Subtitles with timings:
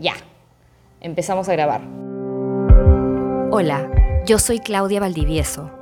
[0.00, 0.14] Ya,
[1.00, 1.80] empezamos a grabar.
[3.50, 5.72] Hola, yo soy Claudia Valdivieso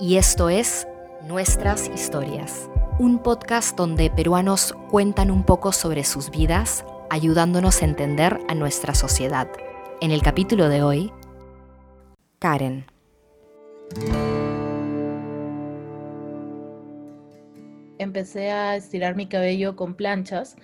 [0.00, 0.88] y esto es
[1.28, 8.40] Nuestras Historias, un podcast donde peruanos cuentan un poco sobre sus vidas, ayudándonos a entender
[8.48, 9.48] a nuestra sociedad.
[10.00, 11.12] En el capítulo de hoy,
[12.40, 12.86] Karen.
[17.98, 20.56] Empecé a estirar mi cabello con planchas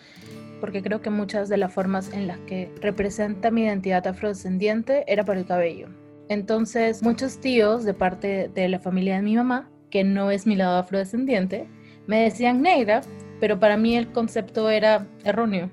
[0.60, 5.24] porque creo que muchas de las formas en las que representa mi identidad afrodescendiente era
[5.24, 5.88] por el cabello.
[6.28, 10.56] Entonces, muchos tíos de parte de la familia de mi mamá, que no es mi
[10.56, 11.68] lado afrodescendiente,
[12.06, 13.02] me decían negra,
[13.40, 15.70] pero para mí el concepto era erróneo,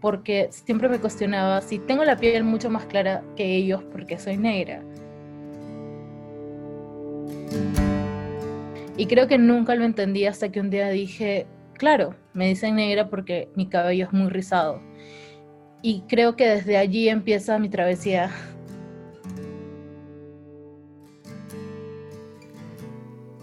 [0.00, 4.36] porque siempre me cuestionaba si tengo la piel mucho más clara que ellos porque soy
[4.36, 4.82] negra.
[8.96, 11.46] Y creo que nunca lo entendí hasta que un día dije,
[11.76, 14.80] Claro, me dicen negra porque mi cabello es muy rizado.
[15.82, 18.30] Y creo que desde allí empieza mi travesía.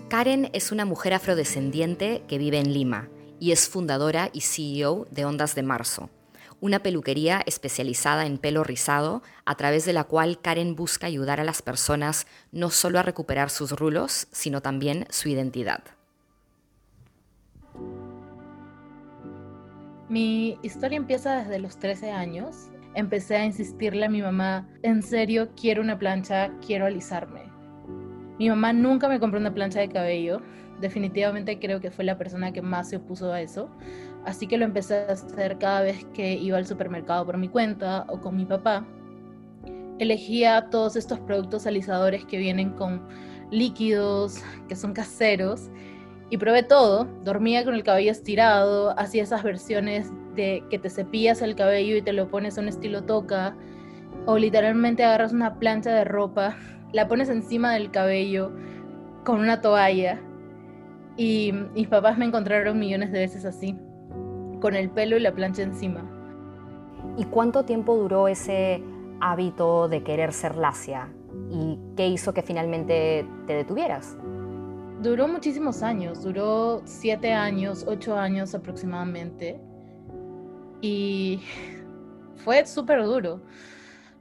[0.09, 3.09] Karen es una mujer afrodescendiente que vive en Lima
[3.39, 6.09] y es fundadora y CEO de Ondas de Marzo,
[6.59, 11.45] una peluquería especializada en pelo rizado a través de la cual Karen busca ayudar a
[11.45, 15.81] las personas no solo a recuperar sus rulos, sino también su identidad.
[20.11, 22.69] Mi historia empieza desde los 13 años.
[22.95, 27.43] Empecé a insistirle a mi mamá, en serio, quiero una plancha, quiero alisarme.
[28.37, 30.41] Mi mamá nunca me compró una plancha de cabello.
[30.81, 33.69] Definitivamente creo que fue la persona que más se opuso a eso.
[34.25, 38.05] Así que lo empecé a hacer cada vez que iba al supermercado por mi cuenta
[38.09, 38.85] o con mi papá.
[39.97, 43.07] Elegía todos estos productos alisadores que vienen con
[43.49, 45.69] líquidos, que son caseros,
[46.31, 47.07] y probé todo.
[47.23, 52.01] Dormía con el cabello estirado, hacía esas versiones de que te cepillas el cabello y
[52.01, 53.55] te lo pones a un estilo toca,
[54.25, 56.55] o literalmente agarras una plancha de ropa,
[56.93, 58.53] la pones encima del cabello
[59.25, 60.21] con una toalla.
[61.17, 63.77] Y mis papás me encontraron millones de veces así,
[64.61, 66.09] con el pelo y la plancha encima.
[67.17, 68.81] ¿Y cuánto tiempo duró ese
[69.19, 71.09] hábito de querer ser lacia?
[71.49, 74.17] ¿Y qué hizo que finalmente te detuvieras?
[75.01, 79.59] Duró muchísimos años, duró siete años, ocho años aproximadamente.
[80.81, 81.41] Y
[82.43, 83.41] fue súper duro.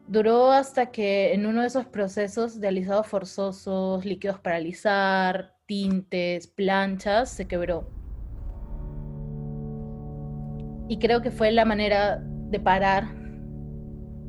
[0.07, 6.49] Duró hasta que en uno de esos procesos de alisados forzosos, líquidos para alisar, tintes,
[6.49, 7.89] planchas, se quebró.
[10.89, 13.15] Y creo que fue la manera de parar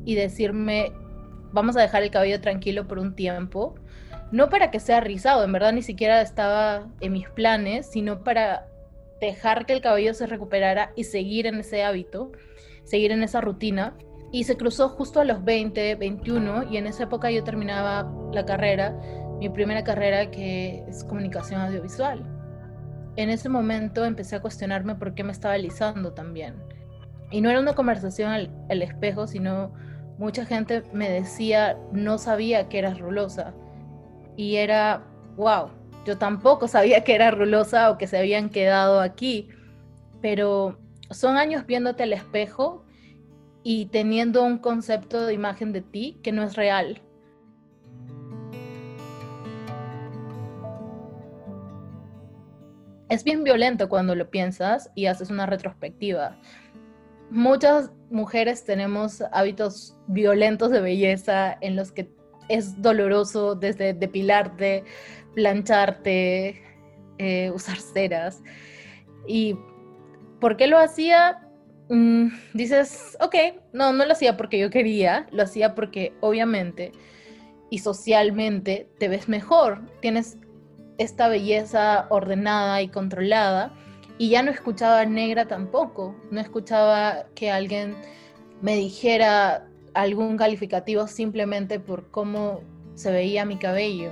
[0.04, 0.92] y decirme,
[1.52, 3.74] vamos a dejar el cabello tranquilo por un tiempo
[4.32, 8.66] no para que sea rizado, en verdad ni siquiera estaba en mis planes, sino para
[9.20, 12.32] dejar que el cabello se recuperara y seguir en ese hábito,
[12.82, 13.94] seguir en esa rutina.
[14.32, 18.46] Y se cruzó justo a los 20, 21, y en esa época yo terminaba la
[18.46, 18.98] carrera,
[19.38, 22.24] mi primera carrera que es comunicación audiovisual.
[23.16, 26.54] En ese momento empecé a cuestionarme por qué me estaba alisando también.
[27.30, 29.74] Y no era una conversación al, al espejo, sino
[30.16, 33.52] mucha gente me decía, no sabía que eras rulosa
[34.36, 35.04] y era,
[35.36, 35.70] wow,
[36.04, 39.48] yo tampoco sabía que era rulosa o que se habían quedado aquí,
[40.20, 40.78] pero
[41.10, 42.84] son años viéndote al espejo
[43.62, 47.00] y teniendo un concepto de imagen de ti que no es real.
[53.08, 56.38] Es bien violento cuando lo piensas y haces una retrospectiva.
[57.30, 62.10] Muchas mujeres tenemos hábitos violentos de belleza en los que
[62.48, 64.84] es doloroso desde depilarte,
[65.34, 66.62] plancharte,
[67.18, 68.42] eh, usar ceras.
[69.26, 69.56] ¿Y
[70.40, 71.48] por qué lo hacía?
[71.88, 73.34] Mm, dices, ok,
[73.72, 76.92] no, no lo hacía porque yo quería, lo hacía porque obviamente
[77.70, 80.36] y socialmente te ves mejor, tienes
[80.98, 83.72] esta belleza ordenada y controlada
[84.18, 87.96] y ya no escuchaba negra tampoco, no escuchaba que alguien
[88.60, 92.60] me dijera algún calificativo simplemente por cómo
[92.94, 94.10] se veía mi cabello.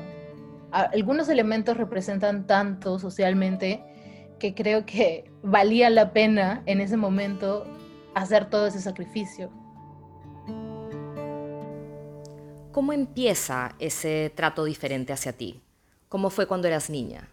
[0.71, 3.82] Algunos elementos representan tanto socialmente
[4.38, 7.67] que creo que valía la pena en ese momento
[8.15, 9.50] hacer todo ese sacrificio.
[12.73, 15.61] ¿Cómo empieza ese trato diferente hacia ti?
[16.09, 17.29] ¿Cómo fue cuando eras niña?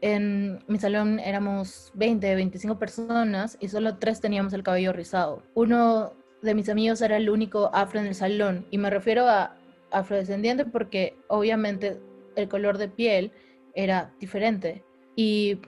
[0.00, 5.42] En mi salón éramos 20, 25 personas y solo tres teníamos el cabello rizado.
[5.54, 6.12] Uno
[6.42, 9.56] de mis amigos era el único afro en el salón y me refiero a
[9.90, 12.00] afrodescendiente porque obviamente
[12.36, 13.32] el color de piel
[13.74, 14.84] era diferente.
[15.16, 15.58] Y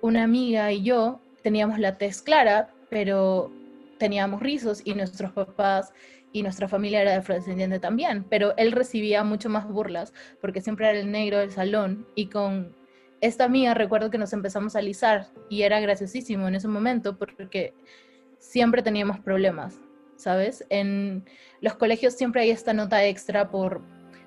[0.00, 3.50] una amiga y yo teníamos la tez clara, pero
[3.98, 5.92] teníamos rizos y nuestros papás
[6.32, 10.98] y nuestra familia era afrodescendiente también, pero él recibía mucho más burlas porque siempre era
[10.98, 12.74] el negro del salón y con
[13.26, 17.72] esta mía recuerdo que nos empezamos a alisar y era graciosísimo en ese momento porque
[18.38, 19.78] siempre teníamos problemas,
[20.16, 20.64] ¿sabes?
[20.68, 21.24] En
[21.60, 23.80] los colegios siempre hay esta nota extra por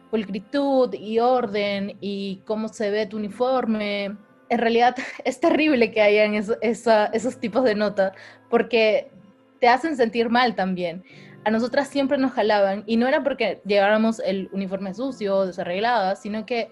[0.10, 4.18] pulcritud y orden y cómo se ve tu uniforme.
[4.50, 8.14] En realidad es terrible que hayan esos tipos de nota
[8.50, 9.12] porque
[9.60, 11.04] te hacen sentir mal también
[11.48, 16.18] a nosotras siempre nos jalaban y no era porque lleváramos el uniforme sucio o desarreglada,
[16.18, 16.70] sino que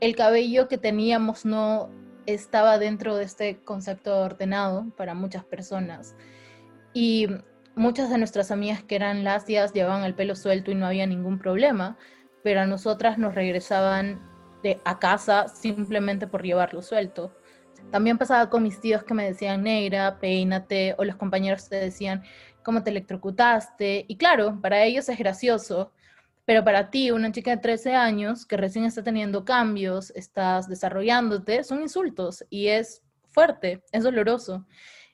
[0.00, 1.90] el cabello que teníamos no
[2.26, 6.16] estaba dentro de este concepto ordenado para muchas personas.
[6.92, 7.28] Y
[7.74, 11.38] muchas de nuestras amigas que eran lacias llevaban el pelo suelto y no había ningún
[11.38, 11.96] problema,
[12.42, 14.20] pero a nosotras nos regresaban
[14.62, 17.32] de, a casa simplemente por llevarlo suelto.
[17.90, 22.24] También pasaba con mis tíos que me decían negra, peínate, o los compañeros te decían,
[22.62, 24.06] cómo te electrocutaste.
[24.08, 25.92] Y claro, para ellos es gracioso,
[26.46, 31.64] pero para ti, una chica de 13 años que recién está teniendo cambios, estás desarrollándote,
[31.64, 34.64] son insultos y es fuerte, es doloroso.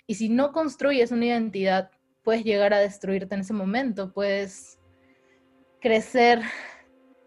[0.06, 1.90] Y si no construyes una identidad,
[2.23, 4.79] puedes llegar a destruirte en ese momento, puedes
[5.81, 6.43] crecer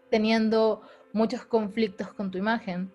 [0.08, 0.82] teniendo
[1.12, 2.92] muchos conflictos con tu imagen.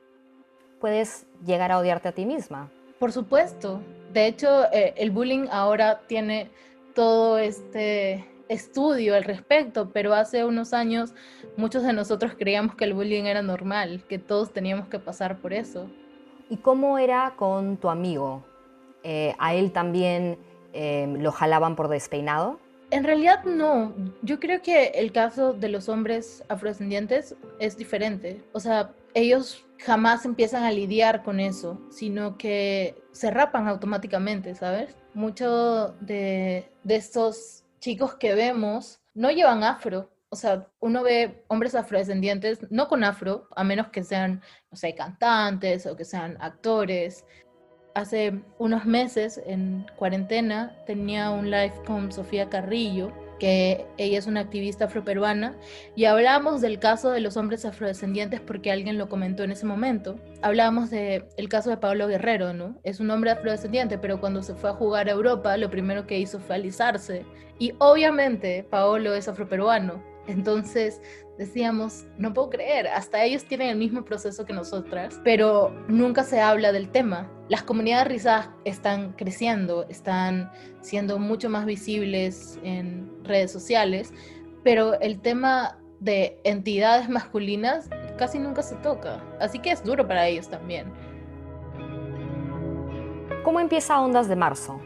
[0.79, 2.71] Puedes llegar a odiarte a ti misma.
[2.99, 3.81] Por supuesto.
[4.13, 6.49] De hecho, eh, el bullying ahora tiene
[6.95, 11.13] todo este estudio al respecto, pero hace unos años
[11.55, 15.53] muchos de nosotros creíamos que el bullying era normal, que todos teníamos que pasar por
[15.53, 15.89] eso.
[16.49, 18.43] ¿Y cómo era con tu amigo?
[19.03, 20.37] Eh, ¿A él también
[20.73, 22.59] eh, lo jalaban por despeinado?
[22.89, 23.93] En realidad no.
[24.21, 28.43] Yo creo que el caso de los hombres afrodescendientes es diferente.
[28.51, 34.97] O sea, ellos jamás empiezan a lidiar con eso, sino que se rapan automáticamente, ¿sabes?
[35.13, 40.09] Muchos de, de estos chicos que vemos no llevan afro.
[40.29, 44.95] O sea, uno ve hombres afrodescendientes no con afro, a menos que sean, no sé,
[44.95, 47.25] cantantes o que sean actores.
[47.93, 53.11] Hace unos meses, en cuarentena, tenía un live con Sofía Carrillo
[53.41, 55.57] que ella es una activista afroperuana,
[55.95, 60.19] y hablábamos del caso de los hombres afrodescendientes porque alguien lo comentó en ese momento.
[60.43, 62.79] Hablábamos del el caso de Pablo Guerrero, ¿no?
[62.83, 66.19] Es un hombre afrodescendiente, pero cuando se fue a jugar a Europa, lo primero que
[66.19, 67.25] hizo fue alisarse.
[67.57, 71.01] Y obviamente Paolo es afroperuano, entonces
[71.37, 76.39] decíamos, no puedo creer, hasta ellos tienen el mismo proceso que nosotras, pero nunca se
[76.39, 77.31] habla del tema.
[77.49, 80.51] Las comunidades rizadas están creciendo, están
[80.81, 84.13] siendo mucho más visibles en redes sociales,
[84.63, 90.27] pero el tema de entidades masculinas casi nunca se toca, así que es duro para
[90.27, 90.91] ellos también.
[93.43, 94.79] ¿Cómo empieza Ondas de Marzo?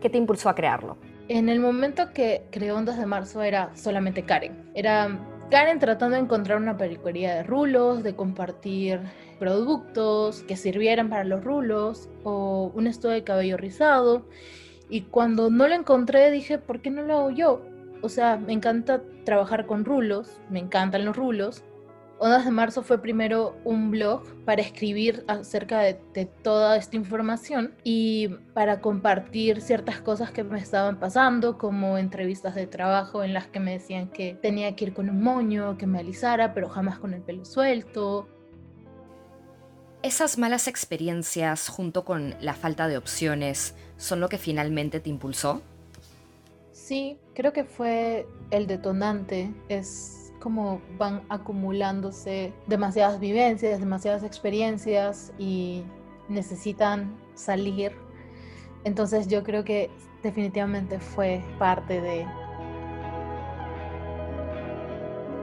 [0.00, 0.96] ¿Qué te impulsó a crearlo?
[1.28, 4.70] En el momento que creó Ondas de Marzo era solamente Karen.
[4.74, 5.18] Era
[5.50, 9.00] Karen tratando de encontrar una peluquería de rulos, de compartir
[9.40, 14.28] productos que sirvieran para los rulos o un estudio de cabello rizado.
[14.88, 17.62] Y cuando no lo encontré dije, ¿por qué no lo hago yo?
[18.02, 21.64] O sea, me encanta trabajar con rulos, me encantan los rulos,
[22.18, 25.94] Ondas de Marzo fue primero un blog para escribir acerca de,
[26.42, 32.66] toda esta información y para compartir ciertas cosas que me estaban pasando, como entrevistas de
[32.66, 35.98] trabajo en las que me decían que tenía que ir con un moño, que me
[35.98, 38.26] alisara, pero jamás con el pelo suelto.
[40.02, 45.60] ¿Esas malas experiencias junto con la falta de opciones son lo que finalmente te impulsó?
[46.72, 49.52] Sí, creo que fue el detonante.
[49.68, 50.15] Es
[50.46, 55.82] como van acumulándose demasiadas vivencias, demasiadas experiencias y
[56.28, 57.90] necesitan salir.
[58.84, 59.90] Entonces yo creo que
[60.22, 62.24] definitivamente fue parte de...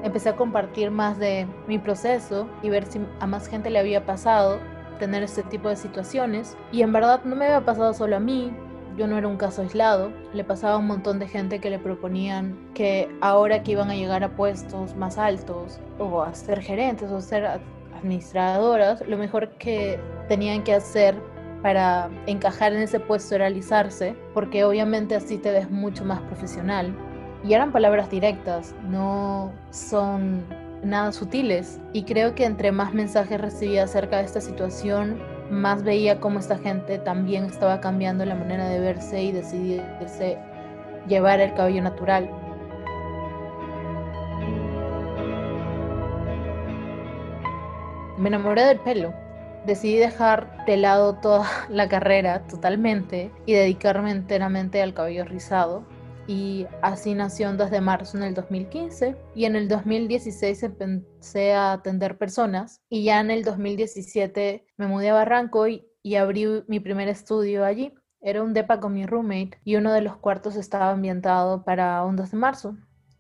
[0.04, 4.06] Empecé a compartir más de mi proceso y ver si a más gente le había
[4.06, 4.62] pasado
[5.00, 6.56] tener este tipo de situaciones.
[6.72, 8.56] Y en verdad no me había pasado solo a mí,
[8.98, 11.80] yo no era un caso aislado, le pasaba a un montón de gente que le
[11.80, 17.12] proponían que ahora que iban a llegar a puestos más altos o a ser gerentes
[17.12, 17.46] o a ser
[17.98, 21.16] administradoras, lo mejor que tenían que hacer
[21.62, 26.94] para encajar en ese puesto era alisarse, porque obviamente así te ves mucho más profesional.
[27.46, 30.44] Y eran palabras directas, no son
[30.84, 31.80] nada sutiles.
[31.94, 35.20] Y creo que entre más mensajes recibía acerca de esta situación,
[35.54, 40.38] más veía cómo esta gente también estaba cambiando la manera de verse y decidirse
[41.08, 42.30] llevar el cabello natural.
[48.18, 49.14] Me enamoré del pelo.
[49.66, 55.84] decidí dejar de lado toda la carrera totalmente y dedicarme enteramente al cabello rizado.
[56.28, 61.74] Y así nació Ondas de Marzo en el 2015 y en el 2016 empecé a
[61.74, 66.80] atender personas y ya en el 2017 me mudé a Barranco y, y abrí mi
[66.80, 67.94] primer estudio allí.
[68.22, 72.32] Era un depa con mi roommate y uno de los cuartos estaba ambientado para Ondas
[72.32, 72.78] de Marzo.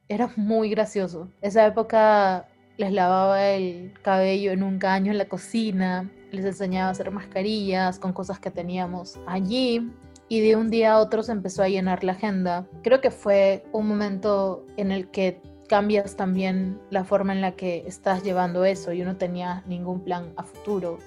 [0.07, 1.29] Era muy gracioso.
[1.41, 6.91] Esa época les lavaba el cabello en un caño en la cocina, les enseñaba a
[6.91, 9.91] hacer mascarillas con cosas que teníamos allí
[10.33, 12.65] y de un día a otro se empezó a llenar la agenda.
[12.81, 17.83] Creo que fue un momento en el que cambias también la forma en la que
[17.85, 18.93] estás llevando eso.
[18.93, 20.97] Yo no tenía ningún plan a futuro.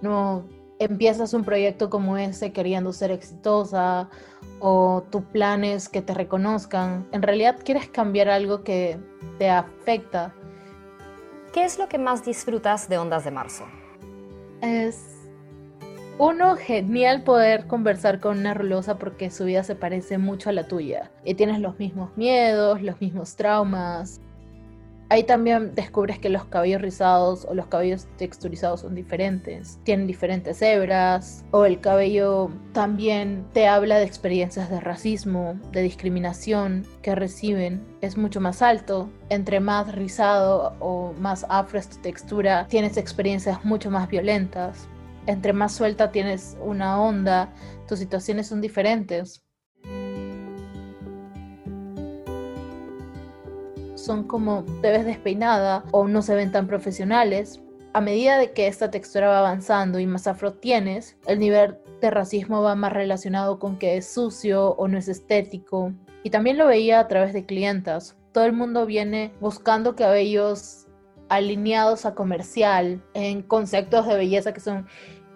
[0.00, 0.46] No
[0.78, 4.08] empiezas un proyecto como ese queriendo ser exitosa
[4.60, 7.06] o tu plan es que te reconozcan.
[7.12, 8.98] En realidad quieres cambiar algo que
[9.38, 10.32] te afecta
[11.52, 13.64] ¿Qué es lo que más disfrutas de Ondas de Marzo?
[14.62, 15.19] Es
[16.20, 20.68] uno, genial poder conversar con una rulosa porque su vida se parece mucho a la
[20.68, 21.10] tuya.
[21.24, 24.20] Y tienes los mismos miedos, los mismos traumas,
[25.12, 30.62] Ahí también descubres que los cabellos rizados o los cabellos texturizados son diferentes, tienen diferentes
[30.62, 37.84] hebras, o el cabello también te habla de experiencias de racismo, de discriminación que reciben,
[38.02, 39.10] es mucho más alto.
[39.30, 44.88] Entre más rizado o más afro es tu textura, tienes experiencias mucho más violentas.
[45.26, 47.52] Entre más suelta tienes una onda,
[47.86, 49.44] tus situaciones son diferentes.
[54.00, 57.60] son como te ves despeinada o no se ven tan profesionales.
[57.92, 62.10] A medida de que esta textura va avanzando y más afro tienes, el nivel de
[62.10, 65.92] racismo va más relacionado con que es sucio o no es estético.
[66.22, 68.16] Y también lo veía a través de clientas.
[68.32, 70.86] Todo el mundo viene buscando cabellos
[71.30, 74.86] alineados a comercial, en conceptos de belleza que son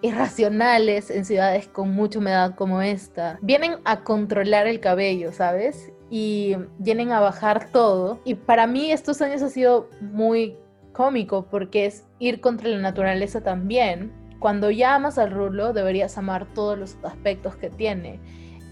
[0.01, 3.39] irracionales en ciudades con mucha humedad como esta.
[3.41, 5.91] Vienen a controlar el cabello, ¿sabes?
[6.09, 8.19] y vienen a bajar todo.
[8.23, 10.55] Y para mí estos años ha sido muy
[10.93, 14.11] cómico porque es ir contra la naturaleza también.
[14.39, 18.19] Cuando ya amas al rulo deberías amar todos los aspectos que tiene.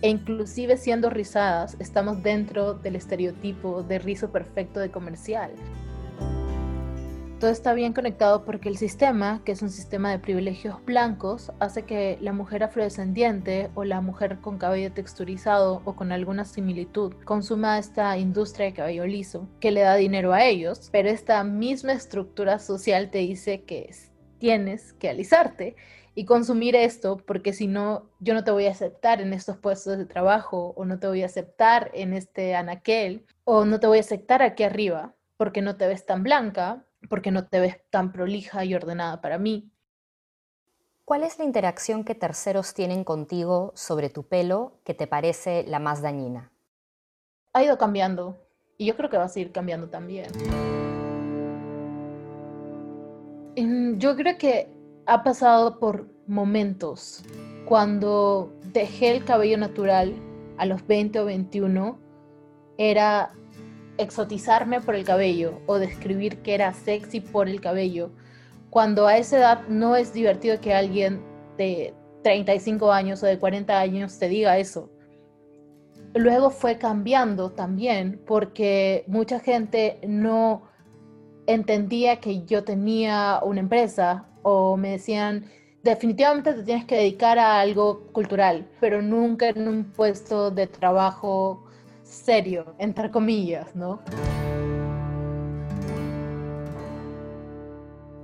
[0.01, 5.51] E inclusive siendo rizadas, estamos dentro del estereotipo de rizo perfecto de comercial
[7.43, 11.83] todo está bien conectado porque el sistema, que es un sistema de privilegios blancos, hace
[11.83, 17.77] que la mujer afrodescendiente o la mujer con cabello texturizado o con alguna similitud consuma
[17.77, 22.59] esta industria de cabello liso, que le da dinero a ellos, pero esta misma estructura
[22.59, 23.93] social te dice que
[24.37, 25.75] tienes que alisarte
[26.15, 29.97] y consumir esto porque si no yo no te voy a aceptar en estos puestos
[29.97, 33.97] de trabajo o no te voy a aceptar en este anaquel o no te voy
[33.97, 38.11] a aceptar aquí arriba porque no te ves tan blanca porque no te ves tan
[38.11, 39.71] prolija y ordenada para mí.
[41.05, 45.79] ¿Cuál es la interacción que terceros tienen contigo sobre tu pelo que te parece la
[45.79, 46.51] más dañina?
[47.51, 48.37] Ha ido cambiando
[48.77, 50.27] y yo creo que va a seguir cambiando también.
[53.99, 54.69] Yo creo que
[55.05, 57.23] ha pasado por momentos.
[57.65, 60.15] Cuando dejé el cabello natural
[60.57, 61.99] a los 20 o 21,
[62.77, 63.33] era
[63.97, 68.11] exotizarme por el cabello o describir que era sexy por el cabello,
[68.69, 71.21] cuando a esa edad no es divertido que alguien
[71.57, 74.89] de 35 años o de 40 años te diga eso.
[76.15, 80.63] Luego fue cambiando también porque mucha gente no
[81.47, 85.45] entendía que yo tenía una empresa o me decían,
[85.83, 91.65] definitivamente te tienes que dedicar a algo cultural, pero nunca en un puesto de trabajo
[92.03, 94.01] serio, entre comillas, ¿no?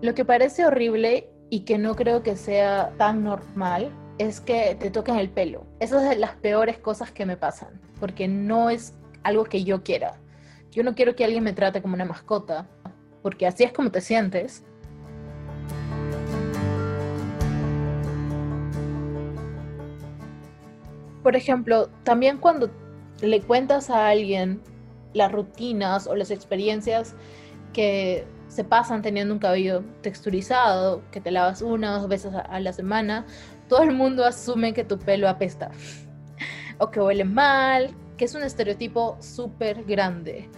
[0.01, 4.91] Lo que parece horrible y que no creo que sea tan normal es que te
[4.91, 5.65] toquen el pelo.
[5.79, 8.93] Esas son las peores cosas que me pasan, porque no es
[9.23, 10.19] algo que yo quiera.
[10.71, 12.67] Yo no quiero que alguien me trate como una mascota,
[13.21, 14.63] porque así es como te sientes.
[21.23, 22.69] Por ejemplo, también cuando
[23.21, 24.61] le cuentas a alguien
[25.13, 27.15] las rutinas o las experiencias
[27.73, 32.59] que se pasan teniendo un cabello texturizado, que te lavas una o dos veces a,
[32.59, 33.25] la semana,
[33.67, 35.71] todo el mundo asume que tu pelo apesta
[36.79, 40.49] o que huele mal, que es un estereotipo súper grande.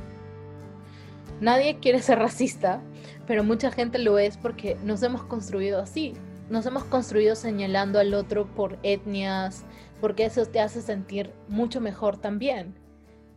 [1.42, 2.82] Nadie quiere ser racista,
[3.28, 6.14] pero mucha gente lo es porque nos hemos construido así.
[6.50, 9.64] Nos hemos construido señalando al otro por etnias,
[10.02, 12.76] porque eso te hace sentir mucho mejor también.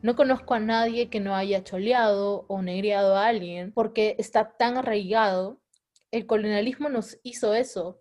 [0.02, 4.76] No conozco a nadie que no haya choleado o negreado a alguien porque está tan
[4.76, 5.60] arraigado.
[6.10, 8.00] El colonialismo nos hizo eso.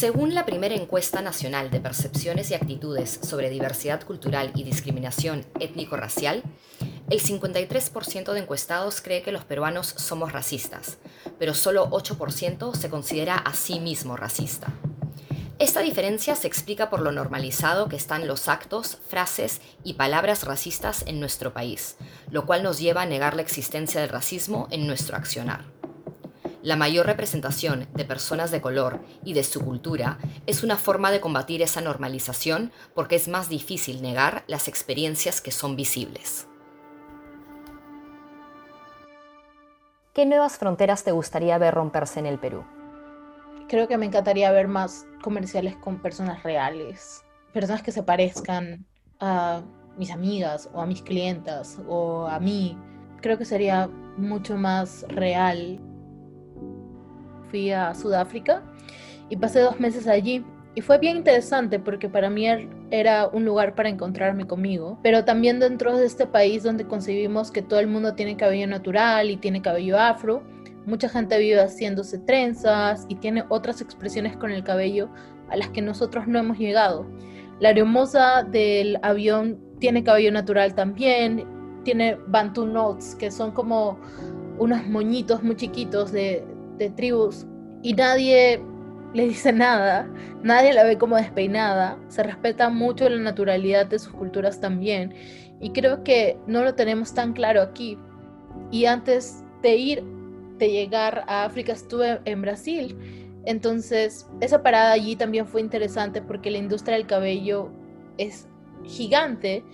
[0.00, 6.42] Según la primera encuesta nacional de percepciones y actitudes sobre diversidad cultural y discriminación étnico-racial,
[7.10, 10.96] el 53% de encuestados cree que los peruanos somos racistas,
[11.38, 14.72] pero solo 8% se considera a sí mismo racista.
[15.58, 21.04] Esta diferencia se explica por lo normalizado que están los actos, frases y palabras racistas
[21.08, 21.98] en nuestro país,
[22.30, 25.79] lo cual nos lleva a negar la existencia del racismo en nuestro accionar.
[26.62, 31.20] La mayor representación de personas de color y de su cultura es una forma de
[31.20, 36.46] combatir esa normalización porque es más difícil negar las experiencias que son visibles.
[40.12, 42.62] ¿Qué nuevas fronteras te gustaría ver romperse en el Perú?
[43.66, 47.24] Creo que me encantaría ver más comerciales con personas reales,
[47.54, 48.84] personas que se parezcan
[49.18, 49.62] a
[49.96, 52.76] mis amigas o a mis clientas o a mí.
[53.22, 53.88] Creo que sería
[54.18, 55.80] mucho más real
[57.50, 58.62] fui a Sudáfrica
[59.28, 60.44] y pasé dos meses allí.
[60.74, 65.24] Y fue bien interesante porque para mí er, era un lugar para encontrarme conmigo, pero
[65.24, 69.36] también dentro de este país donde concebimos que todo el mundo tiene cabello natural y
[69.36, 70.44] tiene cabello afro,
[70.86, 75.10] mucha gente vive haciéndose trenzas y tiene otras expresiones con el cabello
[75.48, 77.04] a las que nosotros no hemos llegado.
[77.58, 81.46] La hermosa del avión tiene cabello natural también,
[81.82, 83.98] tiene Bantu Notes, que son como
[84.58, 86.44] unos moñitos muy chiquitos de,
[86.80, 87.46] de tribus
[87.82, 88.60] y nadie
[89.14, 90.08] le dice nada,
[90.42, 95.14] nadie la ve como despeinada, se respeta mucho la naturalidad de sus culturas también.
[95.60, 97.98] Y creo que no lo tenemos tan claro aquí.
[98.70, 100.04] Y antes de ir,
[100.58, 102.96] de llegar a África, estuve en Brasil,
[103.46, 107.70] entonces esa parada allí también fue interesante porque la industria del cabello
[108.18, 108.46] es
[108.84, 109.64] gigante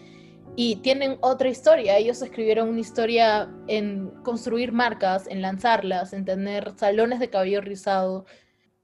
[0.57, 1.99] y tienen otra historia.
[1.99, 8.25] Ellos escribieron una historia en construir marcas, en lanzarlas, en tener salones de cabello rizado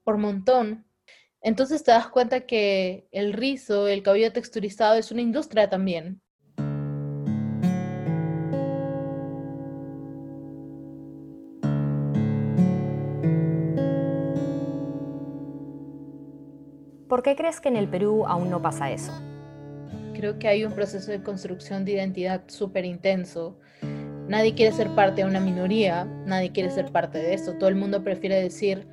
[0.03, 0.85] por montón.
[1.41, 6.21] Entonces te das cuenta que el rizo, el cabello texturizado es una industria también.
[17.09, 19.11] ¿Por qué crees que en el Perú aún no pasa eso?
[20.23, 23.59] Creo que hay un proceso de construcción de identidad súper intenso.
[24.29, 27.57] Nadie quiere ser parte de una minoría, nadie quiere ser parte de esto.
[27.57, 28.87] Todo el mundo prefiere decir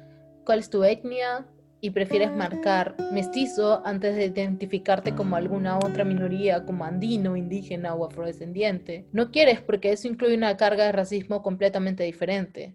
[0.44, 1.46] cuál es tu etnia
[1.80, 8.04] y prefieres marcar mestizo antes de identificarte como alguna otra minoría, como andino, indígena o
[8.04, 9.06] afrodescendiente.
[9.12, 12.74] No quieres porque eso incluye una carga de racismo completamente diferente.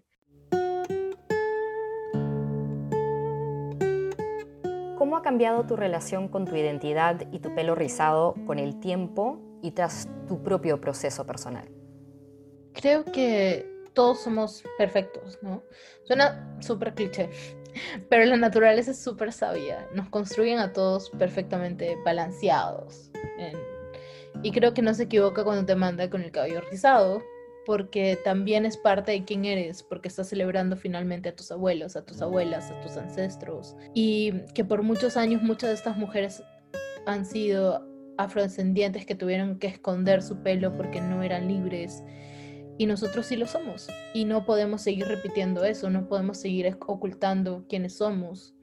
[4.96, 9.38] ¿Cómo ha cambiado tu relación con tu identidad y tu pelo rizado con el tiempo
[9.62, 11.68] y tras tu propio proceso personal?
[12.72, 15.62] Creo que todos somos perfectos, ¿no?
[16.04, 17.28] Suena súper cliché,
[18.08, 19.86] pero la naturaleza es súper sabia.
[19.94, 23.10] Nos construyen a todos perfectamente balanceados.
[24.42, 27.22] Y creo que no se equivoca cuando te manda con el cabello rizado,
[27.66, 32.06] porque también es parte de quién eres, porque estás celebrando finalmente a tus abuelos, a
[32.06, 33.76] tus abuelas, a tus ancestros.
[33.92, 36.44] Y que por muchos años muchas de estas mujeres
[37.06, 37.84] han sido
[38.18, 42.04] afrodescendientes que tuvieron que esconder su pelo porque no eran libres.
[42.78, 43.88] Y nosotros sí lo somos.
[44.14, 48.54] Y no podemos seguir repitiendo eso, no podemos seguir ocultando quiénes somos.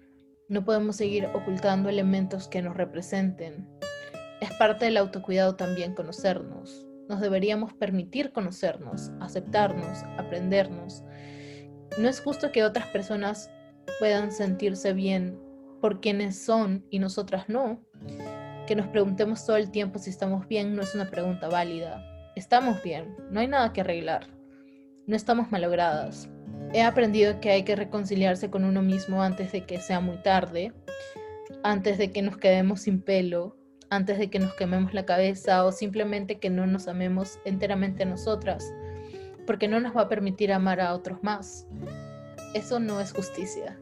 [0.48, 3.68] No podemos seguir ocultando elementos que nos representen.
[4.39, 11.04] Es parte del autocuidado también conocernos nos deberíamos permitir conocernos, aceptarnos, aprendernos.
[11.99, 13.52] No es justo que otras personas
[13.99, 15.39] puedan sentirse bien
[15.80, 17.80] por quienes son y nosotras no.
[18.65, 22.04] Que nos preguntemos todo el tiempo si estamos bien no es una pregunta válida.
[22.36, 24.26] Estamos bien, no hay nada que arreglar.
[25.06, 26.30] No estamos malogradas.
[26.73, 30.73] He aprendido que hay que reconciliarse con uno mismo antes de que sea muy tarde,
[31.62, 33.56] antes de que nos quedemos sin pelo,
[33.95, 38.06] antes de que nos quememos la cabeza o simplemente que no nos amemos enteramente a
[38.06, 38.73] nosotras,
[39.45, 41.67] porque no nos va a permitir amar a otros más.
[42.53, 43.77] Eso no es justicia.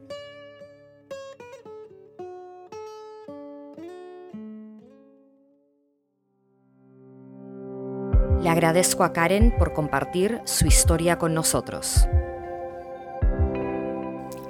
[8.42, 12.08] Le agradezco a Karen por compartir su historia con nosotros.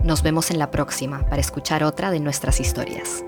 [0.03, 3.23] Nos vemos en la próxima para escuchar otra de nuestras historias.